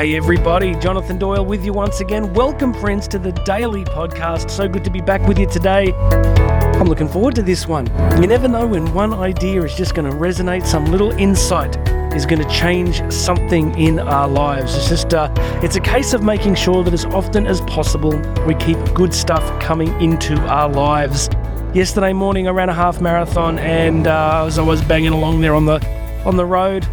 Hey, 0.00 0.16
everybody, 0.16 0.74
Jonathan 0.76 1.18
Doyle 1.18 1.44
with 1.44 1.62
you 1.62 1.74
once 1.74 2.00
again. 2.00 2.32
Welcome, 2.32 2.72
friends, 2.72 3.06
to 3.08 3.18
the 3.18 3.32
Daily 3.44 3.84
Podcast. 3.84 4.50
So 4.50 4.66
good 4.66 4.82
to 4.84 4.90
be 4.90 5.02
back 5.02 5.20
with 5.28 5.38
you 5.38 5.46
today. 5.46 5.92
I'm 5.92 6.86
looking 6.86 7.06
forward 7.06 7.34
to 7.34 7.42
this 7.42 7.68
one. 7.68 7.86
You 8.18 8.26
never 8.26 8.48
know 8.48 8.66
when 8.66 8.94
one 8.94 9.12
idea 9.12 9.62
is 9.62 9.74
just 9.74 9.94
going 9.94 10.10
to 10.10 10.16
resonate, 10.16 10.64
some 10.64 10.86
little 10.86 11.10
insight 11.12 11.76
is 12.16 12.24
going 12.24 12.40
to 12.40 12.48
change 12.48 13.02
something 13.12 13.78
in 13.78 13.98
our 13.98 14.26
lives. 14.26 14.74
It's 14.74 14.88
just, 14.88 15.12
uh, 15.12 15.30
it's 15.62 15.76
a 15.76 15.80
case 15.80 16.14
of 16.14 16.22
making 16.22 16.54
sure 16.54 16.82
that 16.82 16.94
as 16.94 17.04
often 17.04 17.46
as 17.46 17.60
possible 17.60 18.16
we 18.46 18.54
keep 18.54 18.78
good 18.94 19.12
stuff 19.12 19.60
coming 19.60 19.88
into 20.00 20.34
our 20.46 20.70
lives. 20.70 21.28
Yesterday 21.74 22.14
morning, 22.14 22.48
I 22.48 22.52
ran 22.52 22.70
a 22.70 22.74
half 22.74 23.02
marathon, 23.02 23.58
and 23.58 24.06
uh, 24.06 24.46
as 24.46 24.58
I 24.58 24.62
was 24.62 24.80
banging 24.80 25.12
along 25.12 25.42
there 25.42 25.54
on 25.54 25.66
the 25.66 25.78
on 26.24 26.36
the 26.36 26.46
road, 26.46 26.86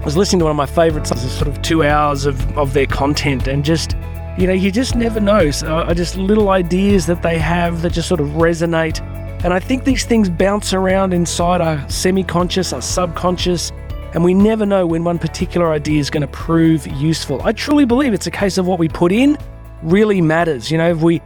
I 0.00 0.04
was 0.04 0.16
listening 0.16 0.38
to 0.38 0.44
one 0.44 0.52
of 0.52 0.56
my 0.56 0.66
favorites, 0.66 1.10
sort 1.10 1.48
of 1.48 1.60
two 1.60 1.82
hours 1.82 2.24
of, 2.24 2.56
of 2.56 2.72
their 2.72 2.86
content, 2.86 3.48
and 3.48 3.64
just, 3.64 3.96
you 4.38 4.46
know, 4.46 4.52
you 4.52 4.70
just 4.70 4.94
never 4.94 5.18
know. 5.18 5.50
So 5.50 5.78
uh, 5.78 5.92
just 5.92 6.16
little 6.16 6.50
ideas 6.50 7.04
that 7.06 7.22
they 7.22 7.36
have 7.38 7.82
that 7.82 7.92
just 7.92 8.08
sort 8.08 8.20
of 8.20 8.28
resonate. 8.28 9.00
And 9.44 9.52
I 9.52 9.58
think 9.58 9.84
these 9.84 10.04
things 10.04 10.30
bounce 10.30 10.72
around 10.72 11.12
inside 11.12 11.60
our 11.60 11.86
semi 11.90 12.22
conscious, 12.22 12.72
our 12.72 12.80
subconscious, 12.80 13.72
and 14.14 14.22
we 14.22 14.34
never 14.34 14.64
know 14.64 14.86
when 14.86 15.02
one 15.02 15.18
particular 15.18 15.70
idea 15.72 15.98
is 15.98 16.10
going 16.10 16.22
to 16.22 16.28
prove 16.28 16.86
useful. 16.86 17.42
I 17.42 17.52
truly 17.52 17.84
believe 17.84 18.14
it's 18.14 18.26
a 18.26 18.30
case 18.30 18.56
of 18.56 18.66
what 18.66 18.78
we 18.78 18.88
put 18.88 19.10
in 19.10 19.36
really 19.82 20.20
matters. 20.20 20.70
You 20.70 20.78
know, 20.78 20.90
if 20.90 21.02
we 21.02 21.20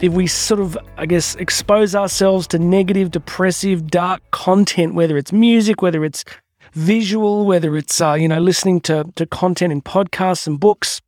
if 0.00 0.12
we 0.12 0.26
sort 0.26 0.60
of, 0.60 0.78
I 0.96 1.06
guess, 1.06 1.34
expose 1.36 1.94
ourselves 1.94 2.46
to 2.48 2.58
negative, 2.58 3.10
depressive, 3.10 3.88
dark 3.88 4.22
content, 4.30 4.94
whether 4.94 5.16
it's 5.16 5.32
music, 5.32 5.82
whether 5.82 6.04
it's 6.04 6.24
visual, 6.72 7.46
whether 7.46 7.76
it's 7.76 8.00
uh, 8.00 8.14
you 8.14 8.28
know 8.28 8.40
listening 8.40 8.80
to 8.82 9.04
to 9.16 9.26
content 9.26 9.72
in 9.72 9.82
podcasts 9.82 10.46
and 10.46 10.58
books, 10.58 11.00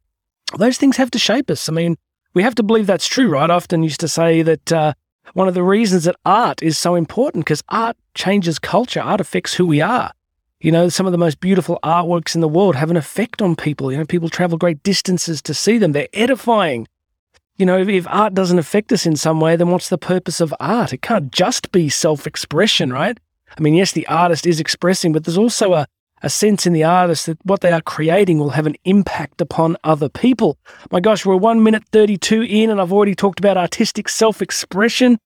those 0.59 0.79
things 0.79 0.97
have 0.97 1.11
to 1.13 1.19
shape 1.19 1.51
us. 1.51 1.69
I 1.69 1.73
mean, 1.73 1.97
we 2.35 2.43
have 2.43 2.55
to 2.57 2.63
believe 2.63 2.87
that's 2.87 3.07
true, 3.07 3.29
right? 3.29 3.51
I 3.51 3.55
often 3.55 3.83
used 3.83 4.01
to 4.01 4.09
say 4.09 4.43
that 4.43 4.73
uh, 4.73 4.95
one 5.35 5.49
of 5.49 5.55
the 5.55 5.63
reasons 5.63 6.05
that 6.05 6.17
art 6.25 6.63
is 6.63 6.79
so 6.79 6.95
important 6.95 7.45
because 7.45 7.63
art 7.69 7.97
changes 8.15 8.59
culture. 8.59 9.01
Art 9.01 9.21
affects 9.21 9.55
who 9.55 9.67
we 9.67 9.81
are. 9.81 10.13
You 10.61 10.71
know, 10.71 10.89
some 10.89 11.07
of 11.07 11.13
the 11.13 11.19
most 11.19 11.41
beautiful 11.41 11.81
artworks 11.83 12.35
in 12.35 12.41
the 12.41 12.49
world 12.49 12.77
have 12.77 12.91
an 12.91 12.97
effect 12.97 13.43
on 13.43 13.57
people. 13.57 13.91
You 13.91 13.99
know, 13.99 14.05
people 14.05 14.29
travel 14.29 14.59
great 14.59 14.83
distances 14.83 15.43
to 15.43 15.55
see 15.55 15.77
them. 15.77 15.93
They're 15.93 16.09
edifying. 16.13 16.87
You 17.57 17.67
know, 17.67 17.79
if, 17.79 17.89
if 17.89 18.07
art 18.09 18.35
doesn't 18.35 18.59
affect 18.59 18.93
us 18.93 19.05
in 19.05 19.17
some 19.17 19.41
way, 19.41 19.57
then 19.57 19.69
what's 19.69 19.89
the 19.89 19.99
purpose 19.99 20.41
of 20.41 20.55
art? 20.61 20.93
It 20.93 21.03
can't 21.03 21.33
just 21.33 21.73
be 21.73 21.89
self 21.89 22.27
expression, 22.27 22.93
right? 22.93 23.19
I 23.57 23.61
mean, 23.61 23.75
yes, 23.75 23.93
the 23.93 24.07
artist 24.07 24.47
is 24.47 24.61
expressing, 24.61 25.13
but 25.13 25.25
there's 25.25 25.39
also 25.39 25.75
a, 25.75 25.87
a 26.23 26.31
sense 26.31 26.67
in 26.67 26.73
the 26.73 26.85
artist 26.85 27.27
that 27.27 27.39
what 27.45 27.61
they 27.61 27.73
are 27.73 27.81
creating 27.81 28.39
will 28.39 28.51
have 28.51 28.67
an 28.67 28.77
impact 28.85 29.41
upon 29.41 29.77
other 29.85 30.09
people. 30.09 30.59
My 30.91 31.01
gosh, 31.01 31.27
we're 31.27 31.37
one 31.37 31.63
minute 31.63 31.85
32 31.93 32.43
in, 32.43 32.71
and 32.71 32.81
I've 32.81 32.93
already 32.93 33.15
talked 33.15 33.39
about 33.39 33.57
artistic 33.57 34.09
self 34.09 34.41
expression. 34.43 35.19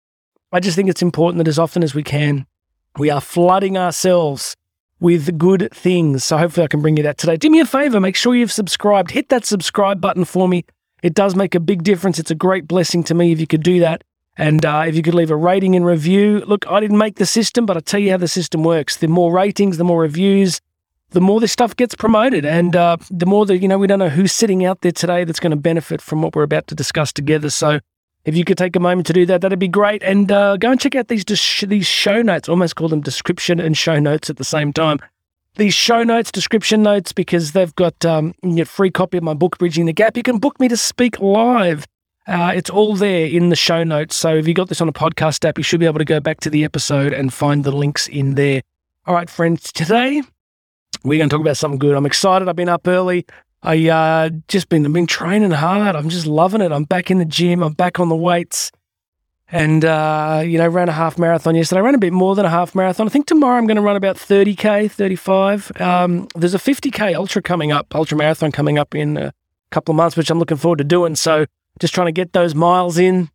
I 0.52 0.60
just 0.60 0.76
think 0.76 0.88
it's 0.88 1.02
important 1.02 1.38
that 1.38 1.48
as 1.48 1.58
often 1.58 1.82
as 1.82 1.94
we 1.94 2.02
can, 2.02 2.46
we 2.98 3.10
are 3.10 3.20
flooding 3.20 3.76
ourselves 3.76 4.56
with 5.00 5.38
good 5.38 5.68
things. 5.72 6.24
So 6.24 6.38
hopefully 6.38 6.64
I 6.64 6.68
can 6.68 6.80
bring 6.80 6.96
you 6.96 7.02
that 7.02 7.18
today. 7.18 7.36
Do 7.36 7.50
me 7.50 7.60
a 7.60 7.66
favor, 7.66 8.00
make 8.00 8.16
sure 8.16 8.34
you've 8.34 8.52
subscribed. 8.52 9.10
Hit 9.10 9.28
that 9.28 9.44
subscribe 9.44 10.00
button 10.00 10.24
for 10.24 10.48
me. 10.48 10.64
It 11.02 11.14
does 11.14 11.36
make 11.36 11.54
a 11.54 11.60
big 11.60 11.82
difference. 11.82 12.18
It's 12.18 12.30
a 12.30 12.34
great 12.34 12.66
blessing 12.66 13.04
to 13.04 13.14
me 13.14 13.32
if 13.32 13.40
you 13.40 13.46
could 13.46 13.62
do 13.62 13.80
that. 13.80 14.02
And 14.36 14.64
uh, 14.66 14.84
if 14.86 14.94
you 14.94 15.02
could 15.02 15.14
leave 15.14 15.30
a 15.30 15.36
rating 15.36 15.74
and 15.76 15.86
review, 15.86 16.42
look, 16.46 16.66
I 16.68 16.80
didn't 16.80 16.98
make 16.98 17.16
the 17.16 17.26
system, 17.26 17.64
but 17.64 17.76
I 17.76 17.80
tell 17.80 18.00
you 18.00 18.10
how 18.10 18.18
the 18.18 18.28
system 18.28 18.62
works. 18.62 18.96
The 18.98 19.08
more 19.08 19.32
ratings, 19.32 19.78
the 19.78 19.84
more 19.84 20.02
reviews, 20.02 20.60
the 21.10 21.20
more 21.20 21.40
this 21.40 21.52
stuff 21.52 21.74
gets 21.74 21.94
promoted, 21.94 22.44
and 22.44 22.76
uh, 22.76 22.98
the 23.10 23.26
more 23.26 23.46
that 23.46 23.58
you 23.58 23.68
know, 23.68 23.78
we 23.78 23.86
don't 23.86 23.98
know 23.98 24.08
who's 24.08 24.32
sitting 24.32 24.64
out 24.64 24.82
there 24.82 24.92
today 24.92 25.24
that's 25.24 25.40
going 25.40 25.52
to 25.52 25.56
benefit 25.56 26.02
from 26.02 26.20
what 26.20 26.34
we're 26.34 26.42
about 26.42 26.66
to 26.66 26.74
discuss 26.74 27.12
together. 27.12 27.48
So, 27.48 27.80
if 28.24 28.36
you 28.36 28.44
could 28.44 28.58
take 28.58 28.74
a 28.74 28.80
moment 28.80 29.06
to 29.06 29.12
do 29.12 29.24
that, 29.26 29.40
that'd 29.40 29.58
be 29.58 29.68
great. 29.68 30.02
And 30.02 30.30
uh, 30.30 30.56
go 30.56 30.72
and 30.72 30.80
check 30.80 30.96
out 30.96 31.08
these 31.08 31.24
these 31.24 31.86
show 31.86 32.22
notes. 32.22 32.48
Almost 32.48 32.76
call 32.76 32.88
them 32.88 33.00
description 33.00 33.60
and 33.60 33.76
show 33.76 33.98
notes 33.98 34.28
at 34.28 34.36
the 34.36 34.44
same 34.44 34.72
time. 34.72 34.98
These 35.54 35.74
show 35.74 36.02
notes, 36.02 36.30
description 36.30 36.82
notes, 36.82 37.12
because 37.12 37.52
they've 37.52 37.74
got 37.76 38.04
um, 38.04 38.34
you 38.42 38.66
free 38.66 38.90
copy 38.90 39.16
of 39.16 39.22
my 39.22 39.32
book, 39.32 39.56
Bridging 39.56 39.86
the 39.86 39.94
Gap. 39.94 40.16
You 40.16 40.22
can 40.22 40.38
book 40.38 40.60
me 40.60 40.68
to 40.68 40.76
speak 40.76 41.18
live 41.20 41.86
uh, 42.26 42.52
it's 42.54 42.70
all 42.70 42.96
there 42.96 43.26
in 43.26 43.50
the 43.50 43.56
show 43.56 43.84
notes. 43.84 44.16
So 44.16 44.34
if 44.34 44.48
you 44.48 44.54
got 44.54 44.68
this 44.68 44.80
on 44.80 44.88
a 44.88 44.92
podcast 44.92 45.44
app, 45.44 45.58
you 45.58 45.64
should 45.64 45.80
be 45.80 45.86
able 45.86 45.98
to 45.98 46.04
go 46.04 46.20
back 46.20 46.40
to 46.40 46.50
the 46.50 46.64
episode 46.64 47.12
and 47.12 47.32
find 47.32 47.62
the 47.62 47.70
links 47.70 48.08
in 48.08 48.34
there. 48.34 48.62
All 49.06 49.14
right, 49.14 49.30
friends, 49.30 49.72
today 49.72 50.22
we're 51.04 51.18
going 51.18 51.28
to 51.28 51.34
talk 51.34 51.40
about 51.40 51.56
something 51.56 51.78
good. 51.78 51.94
I'm 51.94 52.06
excited. 52.06 52.48
I've 52.48 52.56
been 52.56 52.68
up 52.68 52.88
early. 52.88 53.26
I 53.62 53.88
uh, 53.88 54.30
just 54.48 54.68
been 54.68 54.92
been 54.92 55.06
training 55.06 55.52
hard. 55.52 55.96
I'm 55.96 56.08
just 56.08 56.26
loving 56.26 56.60
it. 56.60 56.72
I'm 56.72 56.84
back 56.84 57.10
in 57.10 57.18
the 57.18 57.24
gym. 57.24 57.62
I'm 57.62 57.72
back 57.72 57.98
on 57.98 58.08
the 58.08 58.16
weights, 58.16 58.70
and 59.50 59.84
uh, 59.84 60.42
you 60.44 60.58
know, 60.58 60.68
ran 60.68 60.88
a 60.88 60.92
half 60.92 61.18
marathon 61.18 61.54
yesterday. 61.54 61.80
I 61.80 61.84
ran 61.84 61.94
a 61.94 61.98
bit 61.98 62.12
more 62.12 62.34
than 62.34 62.44
a 62.44 62.50
half 62.50 62.74
marathon. 62.74 63.06
I 63.06 63.10
think 63.10 63.26
tomorrow 63.26 63.56
I'm 63.56 63.66
going 63.66 63.76
to 63.76 63.82
run 63.82 63.96
about 63.96 64.16
30k, 64.16 64.90
35. 64.90 65.80
Um, 65.80 66.28
there's 66.34 66.54
a 66.54 66.58
50k 66.58 67.14
ultra 67.14 67.42
coming 67.42 67.72
up, 67.72 67.94
ultra 67.94 68.16
marathon 68.16 68.52
coming 68.52 68.78
up 68.78 68.94
in 68.94 69.16
a 69.16 69.32
couple 69.70 69.92
of 69.92 69.96
months, 69.96 70.16
which 70.16 70.30
I'm 70.30 70.38
looking 70.38 70.58
forward 70.58 70.78
to 70.78 70.84
doing. 70.84 71.16
So 71.16 71.46
just 71.80 71.94
trying 71.94 72.06
to 72.06 72.12
get 72.12 72.32
those 72.32 72.54
miles 72.54 72.98
in. 72.98 73.30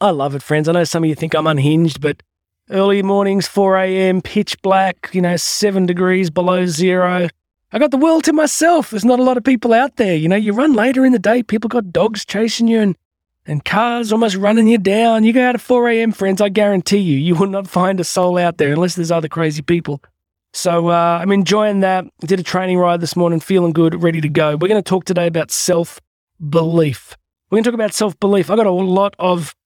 I 0.00 0.10
love 0.10 0.34
it, 0.34 0.42
friends. 0.42 0.68
I 0.68 0.72
know 0.72 0.84
some 0.84 1.02
of 1.02 1.08
you 1.08 1.14
think 1.14 1.34
I'm 1.34 1.46
unhinged, 1.46 2.00
but 2.00 2.22
early 2.70 3.02
mornings, 3.02 3.48
4 3.48 3.78
a.m., 3.78 4.22
pitch 4.22 4.60
black, 4.62 5.10
you 5.12 5.20
know, 5.20 5.36
seven 5.36 5.86
degrees 5.86 6.30
below 6.30 6.66
zero. 6.66 7.28
I 7.72 7.78
got 7.78 7.90
the 7.90 7.96
world 7.96 8.24
to 8.24 8.32
myself. 8.32 8.90
There's 8.90 9.04
not 9.04 9.20
a 9.20 9.24
lot 9.24 9.36
of 9.36 9.44
people 9.44 9.72
out 9.72 9.96
there. 9.96 10.16
You 10.16 10.28
know, 10.28 10.36
you 10.36 10.52
run 10.52 10.72
later 10.72 11.04
in 11.04 11.12
the 11.12 11.18
day, 11.18 11.42
people 11.42 11.68
got 11.68 11.92
dogs 11.92 12.24
chasing 12.24 12.68
you 12.68 12.80
and, 12.80 12.96
and 13.46 13.64
cars 13.64 14.12
almost 14.12 14.36
running 14.36 14.68
you 14.68 14.78
down. 14.78 15.24
You 15.24 15.32
go 15.32 15.46
out 15.46 15.54
at 15.54 15.60
4 15.60 15.88
a.m., 15.90 16.12
friends, 16.12 16.40
I 16.40 16.48
guarantee 16.48 16.98
you, 16.98 17.18
you 17.18 17.34
will 17.34 17.46
not 17.46 17.68
find 17.68 18.00
a 18.00 18.04
soul 18.04 18.38
out 18.38 18.58
there 18.58 18.72
unless 18.72 18.94
there's 18.94 19.12
other 19.12 19.28
crazy 19.28 19.62
people. 19.62 20.02
So 20.52 20.88
uh, 20.88 21.18
I'm 21.22 21.30
enjoying 21.30 21.80
that. 21.80 22.06
Did 22.20 22.40
a 22.40 22.42
training 22.42 22.78
ride 22.78 23.00
this 23.00 23.14
morning, 23.14 23.38
feeling 23.38 23.72
good, 23.72 24.02
ready 24.02 24.20
to 24.20 24.28
go. 24.28 24.56
We're 24.56 24.68
going 24.68 24.82
to 24.82 24.88
talk 24.88 25.04
today 25.04 25.28
about 25.28 25.52
self 25.52 26.00
belief. 26.48 27.16
We're 27.50 27.56
going 27.56 27.64
to 27.64 27.70
talk 27.70 27.74
about 27.74 27.94
self 27.94 28.20
belief. 28.20 28.48
I've 28.48 28.56
got 28.56 28.66
a 28.66 28.70
lot 28.70 29.16
of 29.18 29.56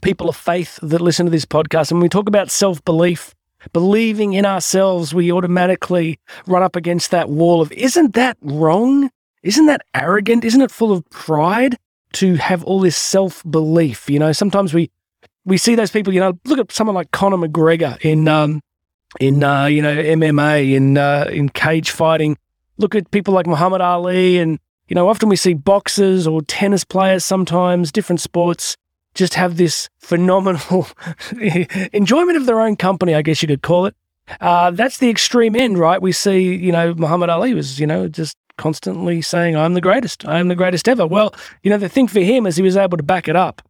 people 0.00 0.30
of 0.30 0.36
faith 0.36 0.78
that 0.80 1.02
listen 1.02 1.26
to 1.26 1.30
this 1.30 1.44
podcast. 1.44 1.90
And 1.90 1.98
when 1.98 2.04
we 2.04 2.08
talk 2.08 2.28
about 2.28 2.50
self 2.50 2.82
belief, 2.82 3.34
believing 3.74 4.32
in 4.32 4.46
ourselves, 4.46 5.12
we 5.12 5.30
automatically 5.30 6.18
run 6.46 6.62
up 6.62 6.76
against 6.76 7.10
that 7.10 7.28
wall 7.28 7.60
of, 7.60 7.70
isn't 7.72 8.14
that 8.14 8.38
wrong? 8.40 9.10
Isn't 9.42 9.66
that 9.66 9.82
arrogant? 9.92 10.44
Isn't 10.44 10.62
it 10.62 10.70
full 10.70 10.92
of 10.92 11.04
pride 11.10 11.76
to 12.14 12.36
have 12.36 12.64
all 12.64 12.80
this 12.80 12.96
self 12.96 13.42
belief? 13.44 14.08
You 14.08 14.18
know, 14.18 14.32
sometimes 14.32 14.72
we, 14.72 14.90
we 15.44 15.58
see 15.58 15.74
those 15.74 15.90
people, 15.90 16.14
you 16.14 16.20
know, 16.20 16.38
look 16.46 16.58
at 16.58 16.72
someone 16.72 16.94
like 16.94 17.10
Conor 17.10 17.36
McGregor 17.36 18.00
in, 18.00 18.28
um, 18.28 18.62
in, 19.20 19.44
uh, 19.44 19.66
you 19.66 19.82
know, 19.82 19.94
MMA, 19.94 20.72
in, 20.72 20.96
uh, 20.96 21.28
in 21.30 21.50
cage 21.50 21.90
fighting. 21.90 22.38
Look 22.78 22.94
at 22.94 23.10
people 23.10 23.34
like 23.34 23.46
Muhammad 23.46 23.82
Ali 23.82 24.38
and 24.38 24.58
you 24.88 24.94
know, 24.94 25.08
often 25.08 25.28
we 25.28 25.36
see 25.36 25.54
boxers 25.54 26.26
or 26.26 26.42
tennis 26.42 26.84
players 26.84 27.24
sometimes, 27.24 27.90
different 27.92 28.20
sports, 28.20 28.76
just 29.14 29.34
have 29.34 29.56
this 29.56 29.88
phenomenal 29.98 30.86
enjoyment 31.92 32.36
of 32.36 32.46
their 32.46 32.60
own 32.60 32.76
company, 32.76 33.14
I 33.14 33.22
guess 33.22 33.42
you 33.42 33.48
could 33.48 33.62
call 33.62 33.86
it. 33.86 33.94
Uh, 34.40 34.70
that's 34.72 34.98
the 34.98 35.08
extreme 35.08 35.56
end, 35.56 35.78
right? 35.78 36.00
We 36.00 36.12
see, 36.12 36.54
you 36.54 36.72
know, 36.72 36.94
Muhammad 36.94 37.30
Ali 37.30 37.54
was, 37.54 37.78
you 37.78 37.86
know, 37.86 38.08
just 38.08 38.36
constantly 38.58 39.22
saying, 39.22 39.56
I'm 39.56 39.74
the 39.74 39.80
greatest. 39.80 40.26
I 40.26 40.38
am 40.38 40.48
the 40.48 40.54
greatest 40.54 40.88
ever. 40.88 41.06
Well, 41.06 41.34
you 41.62 41.70
know, 41.70 41.78
the 41.78 41.88
thing 41.88 42.08
for 42.08 42.20
him 42.20 42.46
is 42.46 42.56
he 42.56 42.62
was 42.62 42.76
able 42.76 42.96
to 42.96 43.02
back 43.02 43.28
it 43.28 43.36
up. 43.36 43.62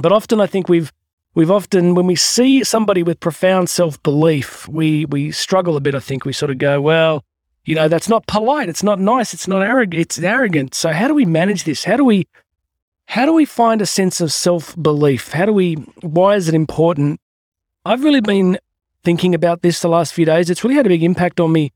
But 0.00 0.12
often 0.12 0.40
I 0.40 0.46
think 0.46 0.68
we've 0.68 0.92
we've 1.34 1.50
often 1.50 1.94
when 1.94 2.06
we 2.06 2.16
see 2.16 2.64
somebody 2.64 3.02
with 3.02 3.20
profound 3.20 3.68
self-belief, 3.68 4.66
we 4.68 5.04
we 5.06 5.32
struggle 5.32 5.76
a 5.76 5.80
bit, 5.80 5.94
I 5.94 6.00
think. 6.00 6.24
We 6.24 6.32
sort 6.32 6.50
of 6.50 6.58
go, 6.58 6.80
well, 6.80 7.24
you 7.64 7.74
know, 7.74 7.88
that's 7.88 8.08
not 8.08 8.26
polite. 8.26 8.68
It's 8.68 8.82
not 8.82 8.98
nice. 8.98 9.32
It's 9.32 9.46
not 9.46 9.62
arrogant. 9.62 10.00
It's 10.00 10.18
arrogant. 10.18 10.74
So 10.74 10.92
how 10.92 11.08
do 11.08 11.14
we 11.14 11.24
manage 11.24 11.64
this? 11.64 11.84
How 11.84 11.96
do 11.96 12.04
we 12.04 12.26
how 13.06 13.26
do 13.26 13.32
we 13.32 13.44
find 13.44 13.82
a 13.82 13.86
sense 13.86 14.20
of 14.20 14.32
self-belief? 14.32 15.32
How 15.32 15.46
do 15.46 15.52
we 15.52 15.74
why 16.00 16.36
is 16.36 16.48
it 16.48 16.54
important? 16.54 17.20
I've 17.84 18.04
really 18.04 18.20
been 18.20 18.58
thinking 19.04 19.34
about 19.34 19.62
this 19.62 19.80
the 19.80 19.88
last 19.88 20.14
few 20.14 20.24
days. 20.24 20.50
It's 20.50 20.62
really 20.62 20.76
had 20.76 20.86
a 20.86 20.88
big 20.88 21.02
impact 21.02 21.40
on 21.40 21.52
me 21.52 21.72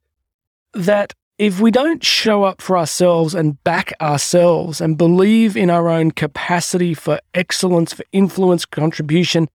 that 0.72 1.12
if 1.38 1.60
we 1.60 1.70
don't 1.70 2.02
show 2.02 2.44
up 2.44 2.62
for 2.62 2.78
ourselves 2.78 3.34
and 3.34 3.62
back 3.62 3.92
ourselves 4.00 4.80
and 4.80 4.96
believe 4.96 5.56
in 5.56 5.68
our 5.68 5.88
own 5.88 6.10
capacity 6.10 6.94
for 6.94 7.20
excellence, 7.34 7.92
for 7.92 8.04
influence, 8.12 8.64
contribution, 8.64 9.48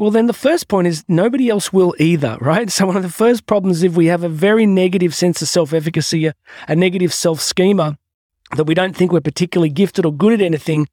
well, 0.00 0.10
then 0.10 0.24
the 0.24 0.32
first 0.32 0.68
point 0.68 0.86
is 0.86 1.04
nobody 1.08 1.50
else 1.50 1.74
will 1.74 1.94
either, 1.98 2.38
right? 2.40 2.70
So, 2.80 2.86
one 2.86 2.96
of 2.96 3.02
the 3.02 3.10
first 3.10 3.44
problems 3.44 3.78
is 3.78 3.82
if 3.82 3.96
we 3.96 4.06
have 4.06 4.24
a 4.24 4.30
very 4.30 4.64
negative 4.64 5.14
sense 5.14 5.42
of 5.42 5.48
self 5.48 5.74
efficacy, 5.74 6.24
a, 6.24 6.34
a 6.68 6.74
negative 6.74 7.12
self 7.12 7.42
schema, 7.42 7.98
that 8.56 8.64
we 8.64 8.72
don't 8.72 8.96
think 8.96 9.12
we're 9.12 9.20
particularly 9.20 9.68
gifted 9.68 10.06
or 10.06 10.12
good 10.14 10.32
at 10.32 10.40
anything, 10.40 10.88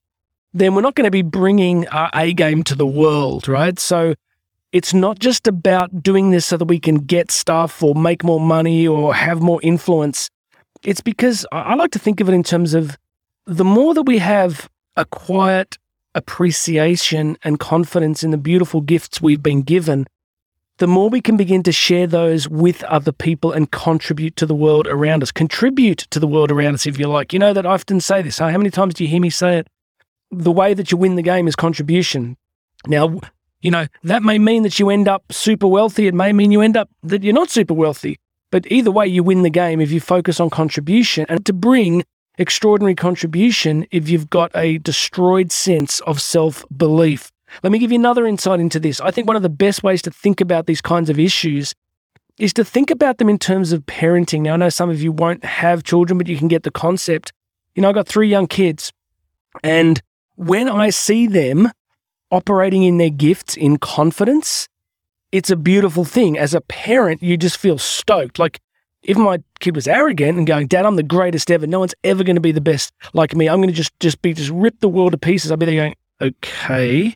then 0.53 0.75
we're 0.75 0.81
not 0.81 0.95
going 0.95 1.05
to 1.05 1.11
be 1.11 1.21
bringing 1.21 1.87
our 1.87 2.09
A 2.13 2.33
game 2.33 2.63
to 2.63 2.75
the 2.75 2.85
world, 2.85 3.47
right? 3.47 3.79
So, 3.79 4.15
it's 4.73 4.93
not 4.93 5.19
just 5.19 5.47
about 5.47 6.03
doing 6.03 6.31
this 6.31 6.45
so 6.45 6.57
that 6.57 6.65
we 6.65 6.77
can 6.77 6.95
get 6.95 7.31
stuff 7.31 7.81
or 7.81 7.95
make 7.95 8.25
more 8.25 8.41
money 8.41 8.85
or 8.85 9.15
have 9.15 9.39
more 9.39 9.61
influence. 9.63 10.29
It's 10.83 10.99
because 10.99 11.45
I 11.53 11.75
like 11.75 11.91
to 11.91 11.99
think 11.99 12.19
of 12.19 12.27
it 12.27 12.33
in 12.33 12.43
terms 12.43 12.73
of 12.73 12.97
the 13.45 13.63
more 13.63 13.93
that 13.93 14.03
we 14.03 14.17
have 14.17 14.69
a 14.97 15.05
quiet 15.05 15.77
appreciation 16.15 17.37
and 17.43 17.59
confidence 17.59 18.23
in 18.23 18.31
the 18.31 18.37
beautiful 18.37 18.81
gifts 18.81 19.21
we've 19.21 19.43
been 19.43 19.61
given, 19.61 20.07
the 20.77 20.87
more 20.87 21.09
we 21.09 21.21
can 21.21 21.37
begin 21.37 21.63
to 21.63 21.71
share 21.71 22.05
those 22.05 22.47
with 22.47 22.83
other 22.83 23.11
people 23.11 23.51
and 23.51 23.71
contribute 23.71 24.35
to 24.35 24.45
the 24.45 24.55
world 24.55 24.87
around 24.87 25.23
us. 25.23 25.31
Contribute 25.31 25.99
to 26.11 26.19
the 26.19 26.27
world 26.27 26.51
around 26.51 26.75
us, 26.75 26.85
if 26.85 26.99
you 26.99 27.07
like. 27.07 27.33
You 27.33 27.39
know 27.39 27.53
that 27.53 27.65
I 27.65 27.71
often 27.71 27.99
say 27.99 28.21
this. 28.21 28.37
How 28.37 28.49
many 28.49 28.69
times 28.69 28.93
do 28.93 29.03
you 29.03 29.09
hear 29.09 29.21
me 29.21 29.29
say 29.29 29.57
it? 29.57 29.67
The 30.29 30.51
way 30.51 30.73
that 30.73 30.91
you 30.91 30.97
win 30.97 31.15
the 31.15 31.23
game 31.23 31.47
is 31.47 31.55
contribution. 31.55 32.37
Now, 32.85 33.19
you 33.61 33.71
know, 33.71 33.87
that 34.03 34.21
may 34.21 34.37
mean 34.37 34.63
that 34.63 34.77
you 34.77 34.89
end 34.89 35.07
up 35.07 35.31
super 35.31 35.67
wealthy. 35.67 36.05
It 36.05 36.13
may 36.13 36.31
mean 36.31 36.51
you 36.51 36.61
end 36.61 36.77
up 36.77 36.89
that 37.03 37.23
you're 37.23 37.33
not 37.33 37.49
super 37.49 37.73
wealthy. 37.73 38.19
But 38.51 38.71
either 38.71 38.91
way, 38.91 39.07
you 39.07 39.23
win 39.23 39.41
the 39.41 39.49
game 39.49 39.81
if 39.81 39.91
you 39.91 39.99
focus 39.99 40.39
on 40.39 40.49
contribution 40.49 41.25
and 41.27 41.45
to 41.45 41.53
bring 41.53 42.03
extraordinary 42.37 42.95
contribution 42.95 43.85
if 43.91 44.09
you've 44.09 44.29
got 44.29 44.51
a 44.55 44.77
destroyed 44.79 45.51
sense 45.51 45.99
of 46.01 46.21
self 46.21 46.65
belief. 46.75 47.31
Let 47.63 47.71
me 47.71 47.79
give 47.79 47.91
you 47.91 47.99
another 47.99 48.27
insight 48.27 48.59
into 48.59 48.79
this. 48.79 48.99
I 49.01 49.11
think 49.11 49.27
one 49.27 49.35
of 49.35 49.41
the 49.41 49.49
best 49.49 49.83
ways 49.83 50.01
to 50.03 50.11
think 50.11 50.41
about 50.41 50.65
these 50.65 50.81
kinds 50.81 51.09
of 51.09 51.19
issues 51.19 51.73
is 52.37 52.53
to 52.53 52.63
think 52.63 52.91
about 52.91 53.17
them 53.17 53.29
in 53.29 53.39
terms 53.39 53.71
of 53.71 53.85
parenting. 53.85 54.41
Now, 54.41 54.53
I 54.53 54.57
know 54.57 54.69
some 54.69 54.89
of 54.89 55.01
you 55.01 55.11
won't 55.11 55.43
have 55.43 55.83
children, 55.83 56.17
but 56.17 56.27
you 56.27 56.37
can 56.37 56.47
get 56.47 56.63
the 56.63 56.71
concept. 56.71 57.33
You 57.73 57.81
know, 57.81 57.89
I've 57.89 57.95
got 57.95 58.07
three 58.07 58.27
young 58.29 58.47
kids, 58.47 58.91
and 59.63 60.01
when 60.35 60.69
I 60.69 60.89
see 60.89 61.27
them 61.27 61.71
operating 62.29 62.83
in 62.83 62.97
their 62.97 63.09
gifts 63.09 63.55
in 63.55 63.77
confidence, 63.77 64.67
it's 65.31 65.49
a 65.49 65.55
beautiful 65.55 66.05
thing. 66.05 66.37
As 66.37 66.53
a 66.53 66.61
parent, 66.61 67.23
you 67.23 67.37
just 67.37 67.57
feel 67.57 67.77
stoked. 67.77 68.39
Like 68.39 68.59
if 69.03 69.17
my 69.17 69.41
kid 69.59 69.75
was 69.75 69.87
arrogant 69.87 70.37
and 70.37 70.47
going, 70.47 70.67
Dad, 70.67 70.85
I'm 70.85 70.95
the 70.95 71.03
greatest 71.03 71.49
ever. 71.51 71.67
No 71.67 71.79
one's 71.79 71.95
ever 72.03 72.23
going 72.23 72.35
to 72.35 72.41
be 72.41 72.51
the 72.51 72.61
best 72.61 72.93
like 73.13 73.35
me. 73.35 73.47
I'm 73.47 73.57
going 73.57 73.69
to 73.69 73.73
just 73.75 73.97
just 73.99 74.21
be 74.21 74.33
just 74.33 74.49
rip 74.49 74.79
the 74.79 74.89
world 74.89 75.13
to 75.13 75.17
pieces. 75.17 75.51
I'd 75.51 75.59
be 75.59 75.65
there 75.65 75.75
going, 75.75 75.95
okay. 76.21 77.15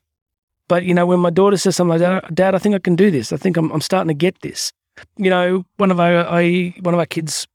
But 0.67 0.85
you 0.85 0.93
know, 0.93 1.05
when 1.05 1.19
my 1.19 1.29
daughter 1.29 1.57
says 1.57 1.75
something 1.75 1.99
like 1.99 1.99
that, 1.99 2.33
Dad, 2.33 2.55
I 2.55 2.57
think 2.57 2.75
I 2.75 2.79
can 2.79 2.95
do 2.95 3.11
this. 3.11 3.33
I 3.33 3.37
think 3.37 3.57
I'm, 3.57 3.71
I'm 3.71 3.81
starting 3.81 4.07
to 4.07 4.13
get 4.13 4.39
this. 4.41 4.71
You 5.17 5.29
know, 5.29 5.65
one 5.77 5.91
of 5.91 5.99
our 5.99 6.25
I, 6.27 6.73
one 6.81 6.93
of 6.93 6.99
our 6.99 7.05
kids 7.05 7.47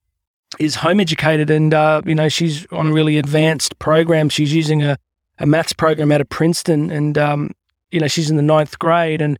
is 0.58 0.75
home 0.75 1.00
educated, 1.00 1.50
and 1.50 1.73
uh, 1.73 2.02
you 2.05 2.14
know 2.14 2.28
she's 2.28 2.67
on 2.73 2.88
a 2.88 2.93
really 2.93 3.19
advanced 3.19 3.78
program. 3.78 4.28
She's 4.28 4.52
using 4.52 4.82
a 4.82 4.99
a 5.38 5.46
maths 5.46 5.73
program 5.73 6.12
out 6.12 6.20
of 6.20 6.28
Princeton, 6.28 6.90
and 6.90 7.17
um, 7.17 7.52
you 7.90 8.00
know 8.00 8.08
she's 8.08 8.31
in 8.31 8.37
the 8.37 8.43
ninth 8.43 8.78
grade, 8.78 9.23
and 9.23 9.38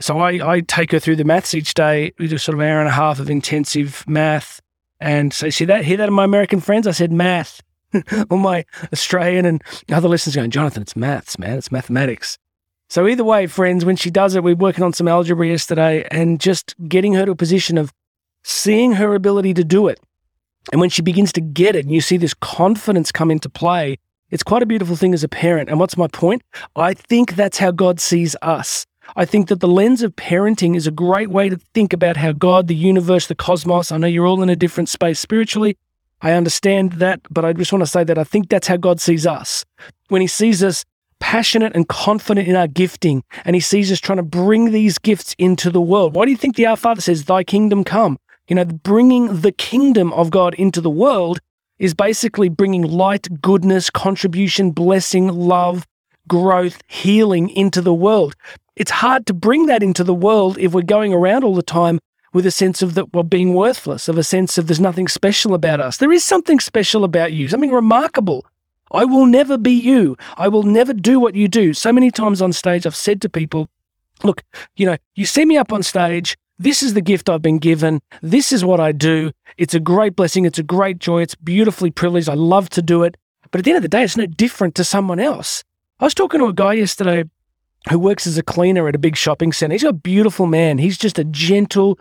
so 0.00 0.18
I, 0.18 0.54
I 0.54 0.60
take 0.60 0.92
her 0.92 0.98
through 0.98 1.16
the 1.16 1.24
maths 1.24 1.54
each 1.54 1.74
day. 1.74 2.12
We 2.18 2.28
do 2.28 2.38
sort 2.38 2.54
of 2.54 2.60
an 2.60 2.68
hour 2.68 2.80
and 2.80 2.88
a 2.88 2.92
half 2.92 3.20
of 3.20 3.30
intensive 3.30 4.04
math, 4.06 4.60
and 5.00 5.32
so 5.32 5.50
see 5.50 5.64
that 5.66 5.84
hear 5.84 5.96
that, 5.98 6.10
my 6.10 6.24
American 6.24 6.60
friends? 6.60 6.86
I 6.86 6.92
said 6.92 7.12
math. 7.12 7.60
All 8.30 8.38
my 8.38 8.64
Australian 8.92 9.44
and 9.44 9.62
other 9.92 10.08
listeners 10.08 10.34
going, 10.34 10.50
Jonathan, 10.50 10.82
it's 10.82 10.96
maths, 10.96 11.38
man, 11.38 11.58
it's 11.58 11.70
mathematics. 11.70 12.38
So 12.88 13.06
either 13.06 13.24
way, 13.24 13.46
friends, 13.46 13.84
when 13.84 13.96
she 13.96 14.10
does 14.10 14.34
it, 14.34 14.42
we're 14.42 14.54
working 14.54 14.84
on 14.84 14.92
some 14.92 15.08
algebra 15.08 15.46
yesterday, 15.46 16.06
and 16.10 16.40
just 16.40 16.74
getting 16.88 17.14
her 17.14 17.24
to 17.24 17.32
a 17.32 17.36
position 17.36 17.78
of 17.78 17.92
seeing 18.44 18.92
her 18.92 19.14
ability 19.14 19.54
to 19.54 19.64
do 19.64 19.88
it. 19.88 19.98
And 20.70 20.80
when 20.80 20.90
she 20.90 21.02
begins 21.02 21.32
to 21.32 21.40
get 21.40 21.74
it, 21.74 21.84
and 21.84 21.94
you 21.94 22.00
see 22.00 22.16
this 22.16 22.34
confidence 22.34 23.10
come 23.10 23.30
into 23.30 23.48
play, 23.48 23.98
it's 24.30 24.42
quite 24.42 24.62
a 24.62 24.66
beautiful 24.66 24.96
thing 24.96 25.14
as 25.14 25.24
a 25.24 25.28
parent. 25.28 25.68
And 25.68 25.78
what's 25.80 25.96
my 25.96 26.06
point? 26.06 26.42
I 26.76 26.94
think 26.94 27.34
that's 27.34 27.58
how 27.58 27.70
God 27.70 28.00
sees 28.00 28.36
us. 28.42 28.86
I 29.16 29.24
think 29.24 29.48
that 29.48 29.60
the 29.60 29.68
lens 29.68 30.02
of 30.02 30.16
parenting 30.16 30.76
is 30.76 30.86
a 30.86 30.92
great 30.92 31.30
way 31.30 31.48
to 31.48 31.56
think 31.74 31.92
about 31.92 32.16
how 32.16 32.32
God, 32.32 32.68
the 32.68 32.74
universe, 32.74 33.26
the 33.26 33.34
cosmos, 33.34 33.92
I 33.92 33.98
know 33.98 34.06
you're 34.06 34.26
all 34.26 34.42
in 34.42 34.48
a 34.48 34.56
different 34.56 34.88
space 34.88 35.20
spiritually. 35.20 35.76
I 36.20 36.32
understand 36.32 36.92
that, 36.94 37.20
but 37.30 37.44
I 37.44 37.52
just 37.52 37.72
want 37.72 37.82
to 37.82 37.90
say 37.90 38.04
that 38.04 38.18
I 38.18 38.24
think 38.24 38.48
that's 38.48 38.68
how 38.68 38.76
God 38.76 39.00
sees 39.00 39.26
us. 39.26 39.64
When 40.08 40.20
He 40.20 40.28
sees 40.28 40.62
us 40.62 40.84
passionate 41.18 41.74
and 41.74 41.88
confident 41.88 42.48
in 42.48 42.56
our 42.56 42.68
gifting, 42.68 43.22
and 43.44 43.56
He 43.56 43.60
sees 43.60 43.90
us 43.90 44.00
trying 44.00 44.18
to 44.18 44.22
bring 44.22 44.70
these 44.70 44.98
gifts 44.98 45.34
into 45.38 45.70
the 45.70 45.80
world. 45.80 46.14
Why 46.14 46.24
do 46.24 46.30
you 46.30 46.36
think 46.36 46.56
the 46.56 46.66
Our 46.66 46.76
Father 46.76 47.00
says, 47.00 47.24
Thy 47.24 47.44
kingdom 47.44 47.84
come? 47.84 48.18
You 48.48 48.56
know, 48.56 48.64
bringing 48.64 49.40
the 49.40 49.52
kingdom 49.52 50.12
of 50.12 50.30
God 50.30 50.54
into 50.54 50.80
the 50.80 50.90
world 50.90 51.40
is 51.78 51.94
basically 51.94 52.48
bringing 52.48 52.82
light, 52.82 53.40
goodness, 53.40 53.90
contribution, 53.90 54.70
blessing, 54.70 55.28
love, 55.28 55.86
growth, 56.28 56.80
healing 56.86 57.48
into 57.50 57.80
the 57.80 57.94
world. 57.94 58.34
It's 58.76 58.90
hard 58.90 59.26
to 59.26 59.34
bring 59.34 59.66
that 59.66 59.82
into 59.82 60.02
the 60.02 60.14
world 60.14 60.58
if 60.58 60.72
we're 60.72 60.82
going 60.82 61.12
around 61.12 61.44
all 61.44 61.54
the 61.54 61.62
time 61.62 62.00
with 62.32 62.46
a 62.46 62.50
sense 62.50 62.80
of 62.80 62.94
that 62.94 63.12
we're 63.12 63.22
being 63.22 63.52
worthless, 63.52 64.08
of 64.08 64.16
a 64.16 64.24
sense 64.24 64.56
of 64.56 64.66
there's 64.66 64.80
nothing 64.80 65.08
special 65.08 65.52
about 65.52 65.80
us. 65.80 65.98
There 65.98 66.12
is 66.12 66.24
something 66.24 66.58
special 66.58 67.04
about 67.04 67.32
you, 67.32 67.48
something 67.48 67.70
remarkable. 67.70 68.46
I 68.90 69.04
will 69.04 69.26
never 69.26 69.58
be 69.58 69.72
you. 69.72 70.16
I 70.36 70.48
will 70.48 70.62
never 70.62 70.94
do 70.94 71.20
what 71.20 71.34
you 71.34 71.48
do. 71.48 71.74
So 71.74 71.92
many 71.92 72.10
times 72.10 72.40
on 72.40 72.52
stage, 72.52 72.86
I've 72.86 72.96
said 72.96 73.20
to 73.22 73.28
people, 73.28 73.68
look, 74.22 74.42
you 74.76 74.86
know, 74.86 74.96
you 75.14 75.26
see 75.26 75.44
me 75.44 75.58
up 75.58 75.72
on 75.72 75.82
stage, 75.82 76.36
this 76.58 76.82
is 76.82 76.94
the 76.94 77.00
gift 77.00 77.28
I've 77.28 77.42
been 77.42 77.58
given. 77.58 78.00
This 78.22 78.52
is 78.52 78.64
what 78.64 78.80
I 78.80 78.92
do. 78.92 79.32
It's 79.58 79.74
a 79.74 79.80
great 79.80 80.16
blessing. 80.16 80.44
It's 80.44 80.58
a 80.58 80.62
great 80.62 80.98
joy. 80.98 81.22
It's 81.22 81.34
beautifully 81.34 81.90
privileged. 81.90 82.28
I 82.28 82.34
love 82.34 82.70
to 82.70 82.82
do 82.82 83.02
it. 83.02 83.16
But 83.50 83.58
at 83.58 83.64
the 83.64 83.72
end 83.72 83.78
of 83.78 83.82
the 83.82 83.88
day, 83.88 84.04
it's 84.04 84.16
no 84.16 84.26
different 84.26 84.74
to 84.76 84.84
someone 84.84 85.20
else. 85.20 85.64
I 86.00 86.04
was 86.04 86.14
talking 86.14 86.40
to 86.40 86.46
a 86.46 86.52
guy 86.52 86.74
yesterday 86.74 87.24
who 87.90 87.98
works 87.98 88.26
as 88.26 88.38
a 88.38 88.42
cleaner 88.42 88.88
at 88.88 88.94
a 88.94 88.98
big 88.98 89.16
shopping 89.16 89.52
center. 89.52 89.74
He's 89.74 89.84
a 89.84 89.92
beautiful 89.92 90.46
man. 90.46 90.78
He's 90.78 90.98
just 90.98 91.18
a 91.18 91.24
gentle, 91.24 91.98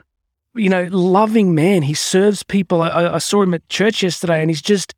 you 0.54 0.70
know, 0.70 0.88
loving 0.92 1.56
man. 1.56 1.84
He 1.84 1.94
serves 1.94 2.44
people. 2.44 2.82
I, 2.82 3.16
I 3.16 3.18
saw 3.18 3.42
him 3.42 3.54
at 3.54 3.68
church 3.70 4.04
yesterday 4.04 4.42
and 4.42 4.50
he's 4.50 4.62
just, 4.62 4.94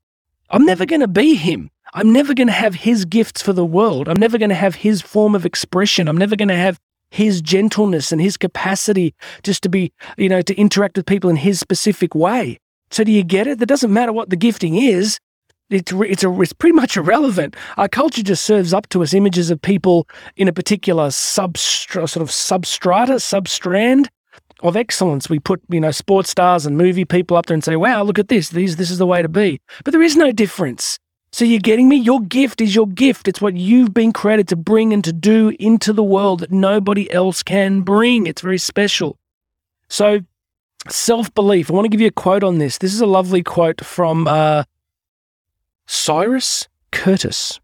I'm 0.49 0.65
never 0.65 0.85
going 0.85 1.01
to 1.01 1.07
be 1.07 1.35
him. 1.35 1.69
I'm 1.93 2.11
never 2.11 2.33
going 2.33 2.47
to 2.47 2.53
have 2.53 2.75
his 2.75 3.05
gifts 3.05 3.41
for 3.41 3.53
the 3.53 3.65
world. 3.65 4.09
I'm 4.09 4.19
never 4.19 4.37
going 4.37 4.49
to 4.49 4.55
have 4.55 4.75
his 4.75 5.01
form 5.01 5.35
of 5.35 5.45
expression. 5.45 6.07
I'm 6.07 6.17
never 6.17 6.35
going 6.35 6.47
to 6.49 6.55
have 6.55 6.79
his 7.11 7.41
gentleness 7.41 8.11
and 8.11 8.19
his 8.19 8.37
capacity 8.37 9.13
just 9.43 9.61
to 9.63 9.69
be, 9.69 9.93
you 10.17 10.27
know, 10.27 10.41
to 10.41 10.55
interact 10.55 10.97
with 10.97 11.05
people 11.05 11.29
in 11.29 11.35
his 11.35 11.59
specific 11.59 12.15
way. 12.15 12.57
So 12.89 13.03
do 13.03 13.11
you 13.11 13.23
get 13.23 13.45
it? 13.45 13.59
That 13.59 13.67
doesn't 13.67 13.93
matter 13.93 14.11
what 14.11 14.31
the 14.31 14.35
gifting 14.35 14.75
is. 14.75 15.19
It's, 15.73 15.91
it's, 15.91 16.23
a, 16.23 16.41
it's 16.41 16.53
pretty 16.53 16.75
much 16.75 16.97
irrelevant. 16.97 17.55
Our 17.77 17.87
culture 17.87 18.23
just 18.23 18.43
serves 18.43 18.73
up 18.73 18.87
to 18.89 19.03
us 19.03 19.13
images 19.13 19.49
of 19.49 19.61
people 19.61 20.07
in 20.35 20.47
a 20.47 20.53
particular 20.53 21.07
substra, 21.07 22.07
sort 22.09 22.21
of 22.21 22.29
substrata, 22.29 23.15
substrand 23.15 24.07
of 24.61 24.77
excellence. 24.77 25.29
We 25.29 25.39
put, 25.39 25.61
you 25.69 25.79
know, 25.79 25.91
sports 25.91 26.29
stars 26.29 26.65
and 26.65 26.77
movie 26.77 27.05
people 27.05 27.37
up 27.37 27.47
there 27.47 27.55
and 27.55 27.63
say, 27.63 27.75
wow, 27.75 28.03
look 28.03 28.19
at 28.19 28.29
this. 28.29 28.49
These, 28.49 28.77
this 28.77 28.91
is 28.91 28.97
the 28.97 29.07
way 29.07 29.21
to 29.21 29.29
be. 29.29 29.59
But 29.83 29.91
there 29.91 30.01
is 30.01 30.15
no 30.15 30.31
difference. 30.31 30.99
So 31.33 31.45
you're 31.45 31.59
getting 31.59 31.89
me? 31.89 31.95
Your 31.95 32.21
gift 32.21 32.61
is 32.61 32.75
your 32.75 32.87
gift. 32.87 33.27
It's 33.27 33.41
what 33.41 33.55
you've 33.55 33.93
been 33.93 34.13
created 34.13 34.47
to 34.49 34.55
bring 34.55 34.93
and 34.93 35.03
to 35.03 35.11
do 35.11 35.51
into 35.59 35.91
the 35.91 36.03
world 36.03 36.41
that 36.41 36.51
nobody 36.51 37.11
else 37.11 37.41
can 37.41 37.81
bring. 37.81 38.27
It's 38.27 38.41
very 38.41 38.59
special. 38.59 39.17
So, 39.89 40.19
self 40.89 41.33
belief. 41.33 41.71
I 41.71 41.73
want 41.73 41.85
to 41.85 41.89
give 41.89 42.01
you 42.01 42.07
a 42.07 42.11
quote 42.11 42.43
on 42.43 42.59
this. 42.59 42.77
This 42.77 42.93
is 42.93 43.01
a 43.01 43.07
lovely 43.07 43.41
quote 43.41 43.83
from 43.83 44.27
uh, 44.27 44.63
Cyrus 45.85 46.67
Curtis. 46.91 47.59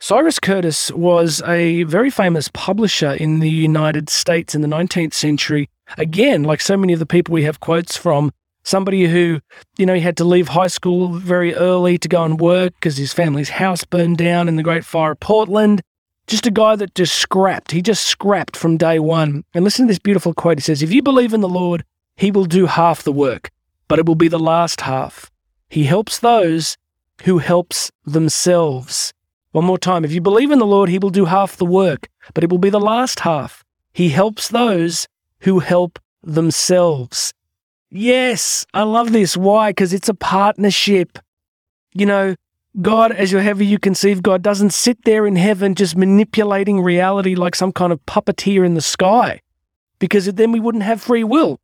Cyrus 0.00 0.38
Curtis 0.40 0.90
was 0.90 1.42
a 1.42 1.84
very 1.84 2.10
famous 2.10 2.50
publisher 2.52 3.12
in 3.12 3.38
the 3.38 3.48
United 3.48 4.10
States 4.10 4.54
in 4.54 4.60
the 4.60 4.68
19th 4.68 5.14
century. 5.14 5.68
Again, 5.96 6.42
like 6.42 6.60
so 6.60 6.76
many 6.76 6.92
of 6.92 6.98
the 6.98 7.06
people 7.06 7.32
we 7.32 7.44
have 7.44 7.60
quotes 7.60 7.96
from, 7.96 8.32
somebody 8.64 9.06
who, 9.06 9.40
you 9.78 9.86
know, 9.86 9.94
he 9.94 10.00
had 10.00 10.16
to 10.16 10.24
leave 10.24 10.48
high 10.48 10.66
school 10.66 11.08
very 11.08 11.54
early 11.54 11.98
to 11.98 12.08
go 12.08 12.24
and 12.24 12.40
work 12.40 12.74
because 12.74 12.96
his 12.96 13.12
family's 13.12 13.50
house 13.50 13.84
burned 13.84 14.18
down 14.18 14.48
in 14.48 14.56
the 14.56 14.62
Great 14.62 14.84
Fire 14.84 15.12
of 15.12 15.20
Portland. 15.20 15.82
Just 16.26 16.46
a 16.46 16.50
guy 16.50 16.76
that 16.76 16.94
just 16.94 17.14
scrapped. 17.14 17.72
He 17.72 17.82
just 17.82 18.04
scrapped 18.04 18.56
from 18.56 18.76
day 18.76 18.98
one. 18.98 19.44
And 19.54 19.64
listen 19.64 19.86
to 19.86 19.90
this 19.90 19.98
beautiful 19.98 20.34
quote. 20.34 20.58
He 20.58 20.62
says, 20.62 20.82
If 20.82 20.92
you 20.92 21.02
believe 21.02 21.32
in 21.32 21.40
the 21.40 21.48
Lord, 21.48 21.84
he 22.16 22.30
will 22.30 22.44
do 22.44 22.66
half 22.66 23.02
the 23.02 23.12
work, 23.12 23.50
but 23.88 23.98
it 23.98 24.06
will 24.06 24.14
be 24.14 24.28
the 24.28 24.38
last 24.38 24.82
half. 24.82 25.30
He 25.68 25.84
helps 25.84 26.18
those 26.18 26.76
who 27.22 27.38
helps 27.38 27.90
themselves. 28.04 29.12
One 29.52 29.64
more 29.64 29.78
time. 29.78 30.04
If 30.04 30.12
you 30.12 30.20
believe 30.20 30.50
in 30.50 30.58
the 30.58 30.66
Lord, 30.66 30.88
he 30.88 30.98
will 30.98 31.10
do 31.10 31.26
half 31.26 31.56
the 31.56 31.66
work, 31.66 32.08
but 32.34 32.42
it 32.42 32.50
will 32.50 32.58
be 32.58 32.70
the 32.70 32.80
last 32.80 33.20
half. 33.20 33.64
He 33.92 34.08
helps 34.08 34.48
those 34.48 35.06
who 35.40 35.58
help 35.58 35.98
themselves. 36.22 37.34
Yes, 37.90 38.64
I 38.72 38.84
love 38.84 39.12
this. 39.12 39.36
Why? 39.36 39.70
Because 39.70 39.92
it's 39.92 40.08
a 40.08 40.14
partnership. 40.14 41.18
You 41.92 42.06
know, 42.06 42.34
God, 42.80 43.12
as 43.12 43.32
however 43.32 43.62
you 43.62 43.78
conceive 43.78 44.22
God, 44.22 44.42
doesn't 44.42 44.70
sit 44.72 45.04
there 45.04 45.26
in 45.26 45.36
heaven 45.36 45.74
just 45.74 45.94
manipulating 45.94 46.80
reality 46.80 47.34
like 47.34 47.54
some 47.54 47.72
kind 47.72 47.92
of 47.92 48.04
puppeteer 48.06 48.64
in 48.64 48.72
the 48.74 48.80
sky, 48.80 49.42
because 49.98 50.24
then 50.24 50.52
we 50.52 50.60
wouldn't 50.60 50.84
have 50.84 51.02
free 51.02 51.24
will. 51.24 51.60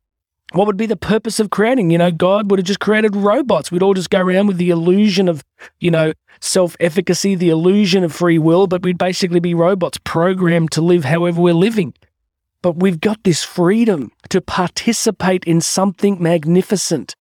What 0.53 0.65
would 0.65 0.77
be 0.77 0.87
the 0.87 0.95
purpose 0.95 1.39
of 1.39 1.51
creating? 1.51 1.91
You 1.91 1.99
know, 1.99 2.11
God 2.11 2.49
would 2.49 2.59
have 2.59 2.65
just 2.65 2.79
created 2.79 3.15
robots. 3.15 3.71
We'd 3.71 3.83
all 3.83 3.93
just 3.93 4.09
go 4.09 4.19
around 4.19 4.47
with 4.47 4.57
the 4.57 4.71
illusion 4.71 5.27
of, 5.27 5.43
you 5.79 5.91
know, 5.91 6.13
self 6.41 6.75
efficacy, 6.79 7.35
the 7.35 7.49
illusion 7.49 8.03
of 8.03 8.13
free 8.13 8.39
will, 8.39 8.65
but 8.65 8.81
we'd 8.81 8.97
basically 8.97 9.39
be 9.39 9.53
robots 9.53 9.99
programmed 10.03 10.71
to 10.71 10.81
live 10.81 11.05
however 11.05 11.39
we're 11.39 11.53
living 11.53 11.93
but 12.61 12.77
we've 12.77 12.99
got 12.99 13.23
this 13.23 13.43
freedom 13.43 14.11
to 14.29 14.41
participate 14.41 15.43
in 15.45 15.61
something 15.61 16.21
magnificent. 16.21 17.15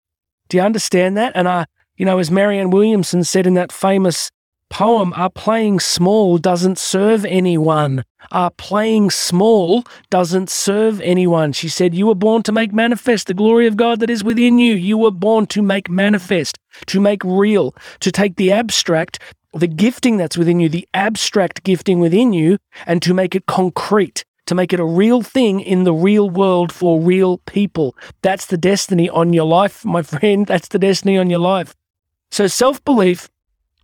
Do 0.50 0.58
you 0.58 0.64
understand 0.64 1.18
that? 1.18 1.34
And 1.36 1.48
I, 1.48 1.66
you 1.96 2.06
know, 2.06 2.20
as 2.20 2.32
Marianne 2.32 2.70
Williamson 2.70 3.24
said 3.24 3.46
in 3.46 3.54
that 3.56 3.72
famous 3.72 4.32
poem, 4.70 5.14
Our 5.16 5.30
playing 5.30 5.80
small 5.80 6.38
doesn't 6.38 6.78
serve 6.78 7.26
anyone. 7.26 8.04
Our 8.32 8.52
playing 8.52 9.12
small 9.12 9.84
doesn't 10.10 10.50
serve 10.50 11.00
anyone. 11.02 11.54
She 11.54 11.70
said, 11.70 11.94
You 11.94 12.08
were 12.08 12.16
born 12.16 12.44
to 12.44 12.52
make 12.52 12.74
manifest 12.74 13.28
the 13.28 13.34
glory 13.34 13.68
of 13.68 13.78
God 13.78 14.00
that 14.00 14.10
is 14.10 14.24
within 14.24 14.58
you. 14.58 14.74
You 14.74 14.98
were 14.98 15.12
born 15.12 15.46
to 15.48 15.62
make 15.62 15.90
manifest, 15.90 16.58
to 16.88 17.00
make 17.00 17.24
real, 17.24 17.76
to 18.02 18.12
take 18.12 18.36
the 18.36 18.52
abstract, 18.52 19.20
the 19.54 19.68
gifting 19.68 20.18
that's 20.18 20.38
within 20.38 20.60
you, 20.60 20.70
the 20.70 20.88
abstract 20.94 21.64
gifting 21.64 22.00
within 22.00 22.34
you, 22.34 22.58
and 22.86 23.02
to 23.02 23.14
make 23.14 23.36
it 23.36 23.46
concrete. 23.46 24.24
To 24.48 24.56
make 24.56 24.72
it 24.72 24.80
a 24.80 24.86
real 24.86 25.24
thing 25.24 25.60
in 25.60 25.84
the 25.84 25.94
real 25.94 26.30
world 26.30 26.72
for 26.72 27.02
real 27.02 27.40
people. 27.40 27.98
That's 28.22 28.46
the 28.46 28.58
destiny 28.58 29.10
on 29.10 29.34
your 29.34 29.46
life, 29.46 29.84
my 29.84 30.02
friend. 30.14 30.48
That's 30.48 30.70
the 30.70 30.80
destiny 30.80 31.18
on 31.18 31.30
your 31.30 31.40
life. 31.40 31.76
So, 32.32 32.48
self 32.48 32.84
belief 32.86 33.30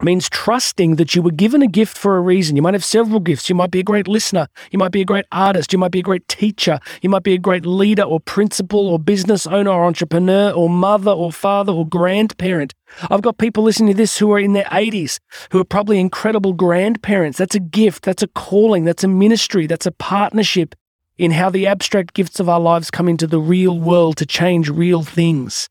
means 0.04 0.30
trusting 0.30 0.96
that 0.98 1.16
you 1.16 1.22
were 1.22 1.32
given 1.32 1.62
a 1.62 1.68
gift 1.68 1.98
for 1.98 2.18
a 2.18 2.22
reason. 2.22 2.56
You 2.56 2.62
might 2.62 2.74
have 2.74 2.84
several 2.84 3.20
gifts. 3.20 3.50
You 3.50 3.56
might 3.56 3.72
be 3.72 3.80
a 3.80 3.84
great 3.84 4.08
listener. 4.08 4.48
You 4.72 4.80
might 4.80 4.92
be 4.92 5.02
a 5.02 5.06
great 5.06 5.26
artist. 5.32 5.74
You 5.74 5.80
might 5.80 5.92
be 5.92 6.00
a 6.00 6.04
great 6.04 6.28
teacher. 6.28 6.80
You 7.02 7.10
might 7.10 7.24
be 7.24 7.34
a 7.34 7.38
great 7.38 7.66
leader 7.66 8.04
or 8.04 8.20
principal 8.20 8.88
or 8.88 9.00
business 9.00 9.48
owner 9.48 9.72
or 9.72 9.86
entrepreneur 9.86 10.52
or 10.52 10.70
mother 10.70 11.12
or 11.12 11.32
father 11.32 11.74
or 11.74 11.88
grandparent. 11.88 12.74
I've 13.10 13.22
got 13.22 13.38
people 13.38 13.64
listening 13.64 13.94
to 13.94 13.98
this 13.98 14.18
who 14.18 14.32
are 14.32 14.40
in 14.40 14.54
their 14.54 14.66
80s 14.66 15.20
who 15.52 15.60
are 15.60 15.66
probably 15.66 16.00
incredible 16.00 16.54
grandparents. 16.54 17.38
That's 17.38 17.56
a 17.56 17.60
gift. 17.60 18.04
That's 18.04 18.24
a 18.24 18.28
calling. 18.28 18.86
That's 18.86 19.04
a 19.04 19.08
ministry. 19.08 19.68
That's 19.68 19.86
a 19.86 19.92
partnership 19.92 20.76
in 21.18 21.32
how 21.32 21.50
the 21.50 21.68
abstract 21.68 22.14
gifts 22.14 22.40
of 22.40 22.50
our 22.50 22.60
lives 22.60 22.92
come 22.92 23.08
into 23.08 23.28
the 23.28 23.40
real 23.40 23.80
world 23.80 24.18
to 24.18 24.26
change 24.26 24.70
real 24.70 25.04
things. 25.04 25.70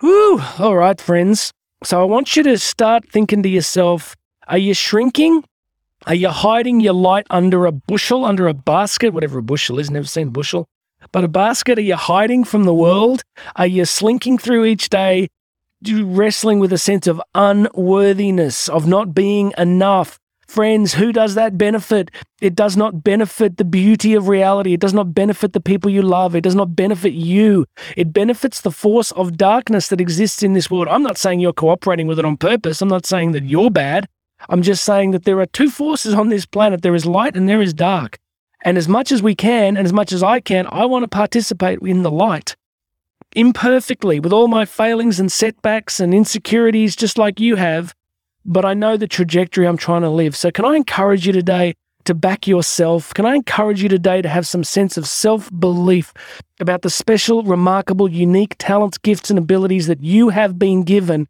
Whew. 0.00 0.42
All 0.58 0.76
right, 0.76 1.00
friends. 1.00 1.52
So 1.84 2.00
I 2.00 2.04
want 2.04 2.36
you 2.36 2.42
to 2.44 2.58
start 2.58 3.08
thinking 3.08 3.42
to 3.42 3.48
yourself 3.48 4.16
are 4.48 4.58
you 4.58 4.74
shrinking? 4.74 5.44
Are 6.06 6.14
you 6.14 6.28
hiding 6.28 6.80
your 6.80 6.92
light 6.92 7.26
under 7.30 7.66
a 7.66 7.72
bushel, 7.72 8.24
under 8.24 8.46
a 8.46 8.54
basket, 8.54 9.12
whatever 9.12 9.38
a 9.38 9.42
bushel 9.42 9.78
is? 9.78 9.90
Never 9.90 10.06
seen 10.06 10.28
bushel. 10.28 10.68
But 11.10 11.24
a 11.24 11.28
basket, 11.28 11.78
are 11.78 11.82
you 11.82 11.96
hiding 11.96 12.44
from 12.44 12.64
the 12.64 12.74
world? 12.74 13.22
Are 13.56 13.66
you 13.66 13.84
slinking 13.84 14.38
through 14.38 14.64
each 14.66 14.88
day, 14.88 15.28
wrestling 15.88 16.60
with 16.60 16.72
a 16.72 16.78
sense 16.78 17.06
of 17.06 17.20
unworthiness, 17.34 18.68
of 18.68 18.86
not 18.86 19.14
being 19.14 19.52
enough, 19.58 20.18
Friends, 20.46 20.94
who 20.94 21.12
does 21.12 21.34
that 21.34 21.58
benefit? 21.58 22.10
It 22.40 22.54
does 22.54 22.76
not 22.76 23.02
benefit 23.02 23.56
the 23.56 23.64
beauty 23.64 24.14
of 24.14 24.28
reality. 24.28 24.74
It 24.74 24.80
does 24.80 24.94
not 24.94 25.12
benefit 25.12 25.52
the 25.52 25.60
people 25.60 25.90
you 25.90 26.02
love. 26.02 26.36
It 26.36 26.42
does 26.42 26.54
not 26.54 26.76
benefit 26.76 27.12
you. 27.14 27.66
It 27.96 28.12
benefits 28.12 28.60
the 28.60 28.70
force 28.70 29.10
of 29.12 29.36
darkness 29.36 29.88
that 29.88 30.00
exists 30.00 30.42
in 30.42 30.52
this 30.52 30.70
world. 30.70 30.88
I'm 30.88 31.02
not 31.02 31.18
saying 31.18 31.40
you're 31.40 31.52
cooperating 31.52 32.06
with 32.06 32.18
it 32.18 32.24
on 32.24 32.36
purpose. 32.36 32.80
I'm 32.80 32.88
not 32.88 33.06
saying 33.06 33.32
that 33.32 33.44
you're 33.44 33.70
bad. 33.70 34.08
I'm 34.48 34.62
just 34.62 34.84
saying 34.84 35.10
that 35.10 35.24
there 35.24 35.40
are 35.40 35.46
two 35.46 35.70
forces 35.70 36.14
on 36.14 36.28
this 36.28 36.46
planet 36.46 36.82
there 36.82 36.94
is 36.94 37.06
light 37.06 37.36
and 37.36 37.48
there 37.48 37.62
is 37.62 37.74
dark. 37.74 38.18
And 38.62 38.78
as 38.78 38.88
much 38.88 39.10
as 39.12 39.22
we 39.22 39.34
can, 39.34 39.76
and 39.76 39.86
as 39.86 39.92
much 39.92 40.12
as 40.12 40.22
I 40.22 40.40
can, 40.40 40.66
I 40.70 40.86
want 40.86 41.02
to 41.04 41.08
participate 41.08 41.80
in 41.82 42.02
the 42.02 42.10
light. 42.10 42.56
Imperfectly, 43.34 44.20
with 44.20 44.32
all 44.32 44.48
my 44.48 44.64
failings 44.64 45.20
and 45.20 45.30
setbacks 45.30 46.00
and 46.00 46.14
insecurities, 46.14 46.96
just 46.96 47.18
like 47.18 47.40
you 47.40 47.56
have, 47.56 47.94
but 48.46 48.64
I 48.64 48.74
know 48.74 48.96
the 48.96 49.08
trajectory 49.08 49.66
I'm 49.66 49.76
trying 49.76 50.02
to 50.02 50.10
live. 50.10 50.36
So, 50.36 50.50
can 50.50 50.64
I 50.64 50.76
encourage 50.76 51.26
you 51.26 51.32
today 51.32 51.74
to 52.04 52.14
back 52.14 52.46
yourself? 52.46 53.12
Can 53.12 53.26
I 53.26 53.34
encourage 53.34 53.82
you 53.82 53.88
today 53.88 54.22
to 54.22 54.28
have 54.28 54.46
some 54.46 54.64
sense 54.64 54.96
of 54.96 55.06
self 55.06 55.50
belief 55.58 56.14
about 56.60 56.82
the 56.82 56.90
special, 56.90 57.42
remarkable, 57.42 58.08
unique 58.08 58.54
talents, 58.58 58.98
gifts, 58.98 59.30
and 59.30 59.38
abilities 59.38 59.88
that 59.88 60.00
you 60.00 60.28
have 60.28 60.58
been 60.58 60.84
given? 60.84 61.26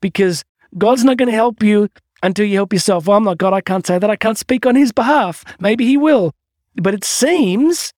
Because 0.00 0.44
God's 0.78 1.04
not 1.04 1.18
going 1.18 1.28
to 1.28 1.34
help 1.34 1.62
you 1.62 1.88
until 2.22 2.46
you 2.46 2.54
help 2.54 2.72
yourself. 2.72 3.06
Well, 3.06 3.18
I'm 3.18 3.24
not 3.24 3.38
God. 3.38 3.52
I 3.52 3.60
can't 3.60 3.86
say 3.86 3.98
that. 3.98 4.10
I 4.10 4.16
can't 4.16 4.38
speak 4.38 4.64
on 4.64 4.74
His 4.74 4.92
behalf. 4.92 5.44
Maybe 5.60 5.86
He 5.86 5.98
will. 5.98 6.32
But 6.76 6.94
it 6.94 7.04
seems, 7.04 7.92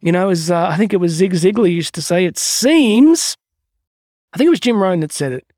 you 0.00 0.12
know, 0.12 0.28
as 0.28 0.50
uh, 0.50 0.68
I 0.68 0.76
think 0.76 0.92
it 0.92 0.98
was 0.98 1.12
Zig 1.12 1.32
Ziglar 1.32 1.72
used 1.72 1.94
to 1.94 2.02
say, 2.02 2.26
it 2.26 2.38
seems, 2.38 3.36
I 4.32 4.38
think 4.38 4.46
it 4.46 4.50
was 4.50 4.60
Jim 4.60 4.82
Rohn 4.82 5.00
that 5.00 5.12
said 5.12 5.32
it. 5.32 5.51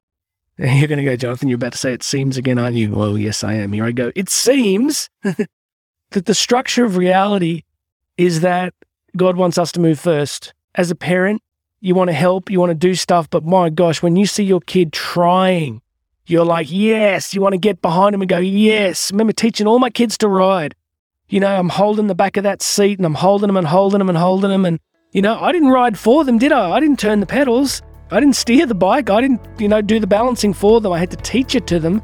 You're 0.59 0.89
going 0.89 0.99
to 0.99 1.05
go, 1.05 1.17
Jonathan, 1.17 1.49
you're 1.49 1.57
about 1.57 1.73
to 1.73 1.79
say 1.79 1.93
it 1.93 2.05
seems 2.05 2.37
again, 2.37 2.59
aren't 2.59 2.77
you? 2.77 2.93
Well, 2.93 3.19
yes, 3.19 3.43
I 3.43 3.55
am. 3.55 3.73
Here 3.73 3.85
I 3.85 3.91
go. 3.91 4.13
It 4.15 4.29
seems 4.29 5.11
that 5.23 6.27
the 6.27 6.35
structure 6.35 6.85
of 6.85 6.97
reality 6.97 7.63
is 8.17 8.41
that 8.43 8.73
God 9.17 9.37
wants 9.37 9.59
us 9.59 9.73
to 9.73 9.81
move 9.81 9.99
first. 9.99 10.55
As 10.77 10.93
a 10.93 10.95
parent, 10.95 11.43
you 11.81 11.97
want 11.97 12.09
to 12.09 12.15
help, 12.15 12.51
you 12.51 12.61
want 12.61 12.71
to 12.71 12.75
do 12.75 12.95
stuff, 12.95 13.29
but 13.29 13.45
my 13.45 13.69
gosh, 13.69 14.01
when 14.01 14.15
you 14.15 14.27
see 14.27 14.45
your 14.45 14.61
kid 14.61 14.93
trying, 14.93 15.83
you're 16.27 16.45
like, 16.45 16.71
yes, 16.71 17.35
you 17.35 17.41
want 17.41 17.53
to 17.53 17.59
get 17.59 17.83
behind 17.83 18.15
him 18.15 18.23
and 18.23 18.29
go, 18.29 18.39
yes. 18.39 19.11
Remember 19.11 19.33
teaching 19.33 19.67
all 19.67 19.79
my 19.79 19.91
kids 19.91 20.17
to 20.19 20.29
ride. 20.29 20.75
You 21.29 21.41
know, 21.41 21.55
I'm 21.55 21.69
holding 21.69 22.07
the 22.07 22.15
back 22.15 22.37
of 22.37 22.45
that 22.45 22.63
seat 22.63 22.99
and 22.99 23.07
I'm 23.07 23.15
holding 23.15 23.49
them 23.49 23.57
and 23.57 23.67
holding 23.67 23.99
them 23.99 24.09
and 24.09 24.17
holding 24.17 24.51
them. 24.51 24.65
And, 24.65 24.79
you 25.13 25.21
know, 25.21 25.39
I 25.39 25.53
didn't 25.53 25.71
ride 25.71 25.99
for 25.99 26.25
them, 26.25 26.39
did 26.39 26.53
I? 26.53 26.71
I 26.71 26.81
didn't 26.81 26.99
turn 27.01 27.21
the 27.21 27.27
pedals. 27.27 27.83
I 28.11 28.21
didn't 28.21 28.37
steer 28.37 28.67
the 28.67 28.75
bike. 28.75 29.11
I 29.11 29.21
didn't, 29.21 29.41
you 29.59 29.69
know, 29.69 29.81
do 29.81 29.99
the 29.99 30.07
balancing 30.07 30.53
for 30.53 30.81
them. 30.81 30.93
I 30.93 30.99
had 30.99 31.11
to 31.11 31.17
teach 31.17 31.55
it 31.55 31.67
to 31.69 31.81
them. 31.81 32.03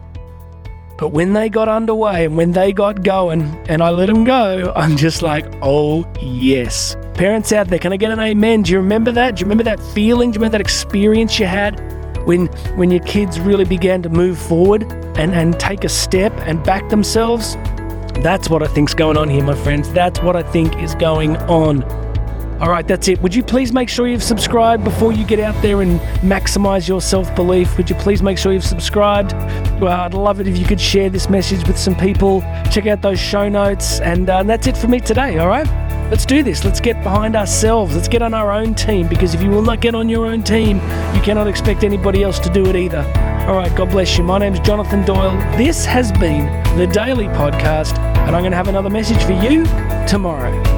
But 0.98 1.12
when 1.12 1.32
they 1.32 1.48
got 1.48 1.68
underway 1.68 2.26
and 2.26 2.36
when 2.36 2.52
they 2.52 2.72
got 2.72 3.02
going 3.02 3.42
and 3.68 3.82
I 3.82 3.88
let 3.88 4.06
them 4.06 4.24
go, 4.24 4.72
I'm 4.76 4.96
just 4.96 5.22
like, 5.22 5.46
oh, 5.62 6.06
yes. 6.20 6.96
Parents 7.14 7.52
out 7.52 7.68
there, 7.68 7.78
can 7.78 7.92
I 7.92 7.96
get 7.96 8.10
an 8.10 8.20
amen? 8.20 8.62
Do 8.62 8.72
you 8.72 8.78
remember 8.78 9.10
that? 9.12 9.36
Do 9.36 9.40
you 9.40 9.44
remember 9.46 9.64
that 9.64 9.80
feeling? 9.80 10.30
Do 10.30 10.36
you 10.36 10.40
remember 10.40 10.58
that 10.58 10.60
experience 10.60 11.38
you 11.38 11.46
had 11.46 11.80
when 12.26 12.48
when 12.76 12.90
your 12.90 13.02
kids 13.04 13.40
really 13.40 13.64
began 13.64 14.02
to 14.02 14.10
move 14.10 14.38
forward 14.38 14.82
and, 15.16 15.32
and 15.32 15.58
take 15.58 15.84
a 15.84 15.88
step 15.88 16.32
and 16.40 16.62
back 16.64 16.88
themselves? 16.90 17.56
That's 18.22 18.50
what 18.50 18.62
I 18.62 18.66
think's 18.66 18.92
going 18.92 19.16
on 19.16 19.30
here, 19.30 19.42
my 19.42 19.54
friends. 19.54 19.90
That's 19.92 20.20
what 20.20 20.36
I 20.36 20.42
think 20.42 20.76
is 20.82 20.94
going 20.94 21.38
on. 21.38 21.82
All 22.60 22.68
right, 22.68 22.86
that's 22.86 23.08
it. 23.08 23.22
Would 23.22 23.34
you 23.34 23.42
please 23.42 23.72
make 23.72 23.88
sure 23.88 24.06
you've 24.06 24.22
subscribed 24.22 24.84
before 24.84 25.12
you 25.12 25.24
get 25.24 25.40
out 25.40 25.60
there 25.62 25.80
and 25.80 25.98
maximize 26.20 26.86
your 26.86 27.00
self 27.00 27.34
belief? 27.34 27.78
Would 27.78 27.88
you 27.88 27.96
please 27.96 28.22
make 28.22 28.36
sure 28.36 28.52
you've 28.52 28.64
subscribed? 28.64 29.32
Well, 29.80 29.98
I'd 29.98 30.12
love 30.12 30.40
it 30.40 30.46
if 30.46 30.58
you 30.58 30.66
could 30.66 30.80
share 30.80 31.08
this 31.08 31.30
message 31.30 31.66
with 31.66 31.78
some 31.78 31.96
people. 31.96 32.42
Check 32.70 32.86
out 32.86 33.00
those 33.00 33.18
show 33.18 33.48
notes. 33.48 34.00
And 34.00 34.28
uh, 34.28 34.42
that's 34.42 34.66
it 34.66 34.76
for 34.76 34.88
me 34.88 35.00
today, 35.00 35.38
all 35.38 35.48
right? 35.48 35.66
Let's 36.10 36.26
do 36.26 36.42
this. 36.42 36.62
Let's 36.62 36.80
get 36.80 37.02
behind 37.02 37.34
ourselves. 37.34 37.94
Let's 37.94 38.08
get 38.08 38.20
on 38.20 38.34
our 38.34 38.52
own 38.52 38.74
team 38.74 39.08
because 39.08 39.32
if 39.32 39.42
you 39.42 39.48
will 39.48 39.62
not 39.62 39.80
get 39.80 39.94
on 39.94 40.10
your 40.10 40.26
own 40.26 40.42
team, 40.42 40.76
you 41.14 41.22
cannot 41.22 41.46
expect 41.46 41.82
anybody 41.82 42.22
else 42.22 42.38
to 42.40 42.50
do 42.50 42.66
it 42.66 42.76
either. 42.76 43.00
All 43.48 43.56
right, 43.56 43.74
God 43.74 43.90
bless 43.90 44.18
you. 44.18 44.24
My 44.24 44.36
name's 44.36 44.60
Jonathan 44.60 45.02
Doyle. 45.06 45.34
This 45.56 45.86
has 45.86 46.12
been 46.12 46.44
the 46.76 46.86
Daily 46.86 47.26
Podcast, 47.28 47.98
and 47.98 48.36
I'm 48.36 48.42
going 48.42 48.50
to 48.50 48.56
have 48.56 48.68
another 48.68 48.90
message 48.90 49.22
for 49.22 49.32
you 49.32 49.64
tomorrow. 50.06 50.69